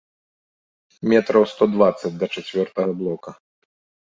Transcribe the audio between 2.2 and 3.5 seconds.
да чацвёртага блока.